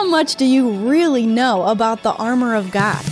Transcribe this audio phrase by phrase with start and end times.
[0.00, 3.04] how much do you really know about the armor of God?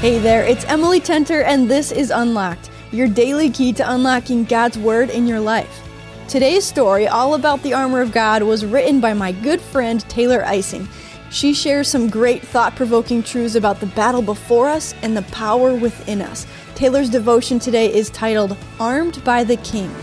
[0.00, 4.78] Hey there, it's Emily Tenter, and this is Unlocked, your daily key to unlocking God's
[4.78, 5.86] Word in your life.
[6.26, 10.42] Today's story, all about the armor of God, was written by my good friend Taylor
[10.46, 10.88] Ising.
[11.28, 15.74] She shares some great thought provoking truths about the battle before us and the power
[15.74, 16.46] within us.
[16.74, 19.94] Taylor's devotion today is titled Armed by the King.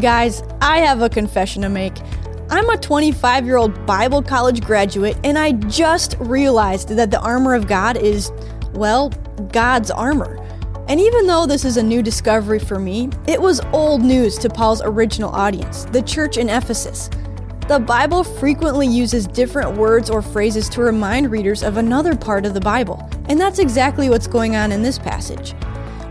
[0.00, 1.92] Guys, I have a confession to make.
[2.48, 7.54] I'm a 25 year old Bible college graduate, and I just realized that the armor
[7.54, 8.32] of God is,
[8.72, 9.10] well,
[9.52, 10.38] God's armor.
[10.88, 14.48] And even though this is a new discovery for me, it was old news to
[14.48, 17.10] Paul's original audience, the church in Ephesus.
[17.68, 22.54] The Bible frequently uses different words or phrases to remind readers of another part of
[22.54, 25.54] the Bible, and that's exactly what's going on in this passage.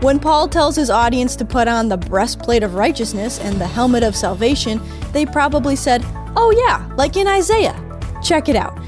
[0.00, 4.02] When Paul tells his audience to put on the breastplate of righteousness and the helmet
[4.02, 4.80] of salvation,
[5.12, 6.02] they probably said,
[6.36, 7.76] Oh, yeah, like in Isaiah.
[8.22, 8.78] Check it out.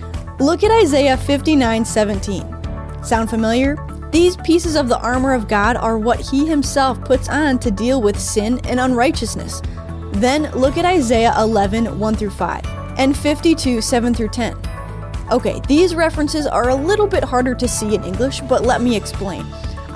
[0.40, 3.04] Look at Isaiah 59 17.
[3.04, 3.76] Sound familiar?
[4.10, 8.00] These pieces of the armor of God are what he himself puts on to deal
[8.00, 9.60] with sin and unrighteousness.
[10.12, 12.64] Then look at Isaiah 11 1 through 5
[12.98, 14.56] and 52 7 through 10.
[15.30, 18.96] Okay, these references are a little bit harder to see in English, but let me
[18.96, 19.44] explain.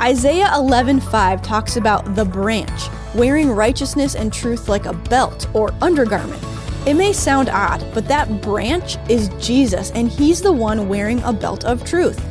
[0.01, 6.43] Isaiah 11:5 talks about the branch, wearing righteousness and truth like a belt or undergarment.
[6.85, 11.33] It may sound odd, but that branch is Jesus, and he's the one wearing a
[11.33, 12.23] belt of truth.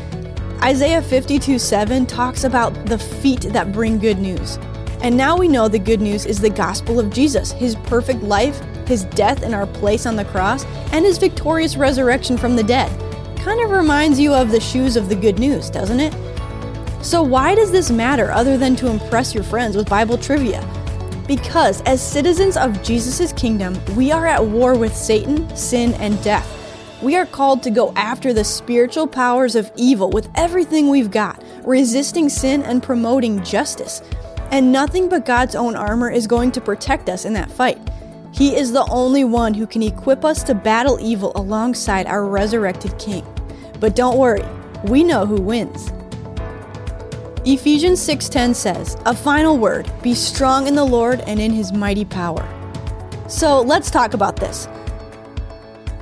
[0.64, 4.60] Isaiah 52 7 talks about the feet that bring good news.
[5.02, 8.62] And now we know the good news is the gospel of Jesus, his perfect life,
[8.88, 12.92] his death in our place on the cross, and his victorious resurrection from the dead.
[13.40, 16.14] Kind of reminds you of the shoes of the good news, doesn't it?
[17.06, 20.68] So, why does this matter other than to impress your friends with Bible trivia?
[21.28, 26.52] Because as citizens of Jesus' kingdom, we are at war with Satan, sin, and death.
[27.04, 31.44] We are called to go after the spiritual powers of evil with everything we've got,
[31.64, 34.02] resisting sin and promoting justice.
[34.50, 37.78] And nothing but God's own armor is going to protect us in that fight.
[38.32, 42.98] He is the only one who can equip us to battle evil alongside our resurrected
[42.98, 43.24] King.
[43.80, 44.44] But don't worry,
[44.86, 45.92] we know who wins.
[47.48, 52.04] Ephesians 6:10 says, "A final word: Be strong in the Lord and in his mighty
[52.04, 52.44] power."
[53.28, 54.68] So, let's talk about this.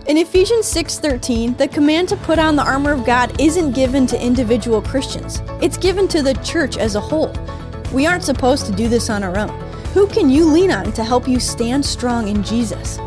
[0.07, 4.21] In Ephesians 6:13, the command to put on the armor of God isn't given to
[4.21, 5.41] individual Christians.
[5.61, 7.33] It's given to the church as a whole.
[7.91, 9.51] We aren't supposed to do this on our own.
[9.93, 12.99] Who can you lean on to help you stand strong in Jesus?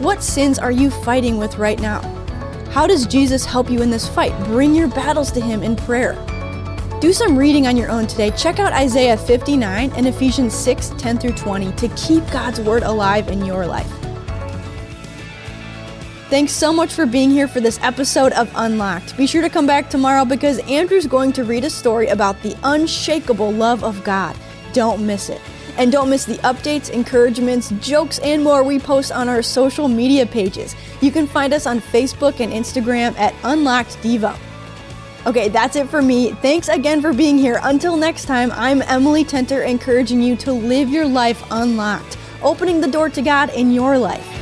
[0.00, 2.00] What sins are you fighting with right now?
[2.70, 4.32] How does Jesus help you in this fight?
[4.46, 6.16] Bring your battles to him in prayer.
[6.98, 8.30] Do some reading on your own today.
[8.30, 13.28] Check out Isaiah 59 and Ephesians 6 10 through 20 to keep God's Word alive
[13.28, 13.92] in your life.
[16.30, 19.14] Thanks so much for being here for this episode of Unlocked.
[19.18, 22.56] Be sure to come back tomorrow because Andrew's going to read a story about the
[22.62, 24.34] unshakable love of God.
[24.72, 25.42] Don't miss it.
[25.76, 30.24] And don't miss the updates, encouragements, jokes, and more we post on our social media
[30.24, 30.74] pages.
[31.02, 34.34] You can find us on Facebook and Instagram at Unlocked Devo.
[35.26, 36.30] Okay, that's it for me.
[36.34, 37.58] Thanks again for being here.
[37.64, 42.86] Until next time, I'm Emily Tenter, encouraging you to live your life unlocked, opening the
[42.86, 44.35] door to God in your life.